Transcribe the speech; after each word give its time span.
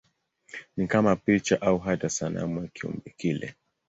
Ni 0.77 0.87
kama 0.87 1.15
picha 1.15 1.61
au 1.61 1.77
hata 1.77 2.09
sanamu 2.09 2.61
ya 2.61 2.67
kiumbe 2.67 3.13
kile. 3.17 3.55